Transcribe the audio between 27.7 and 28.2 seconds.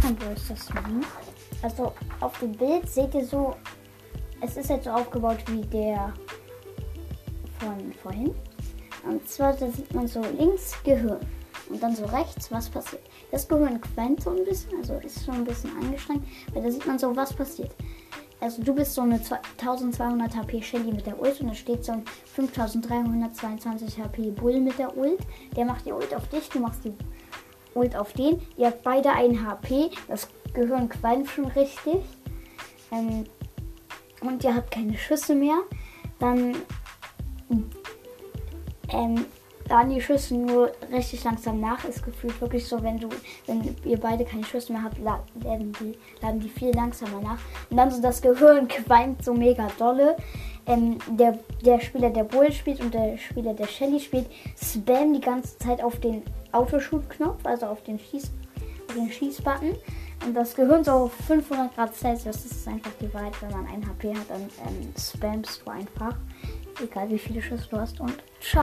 Ult auf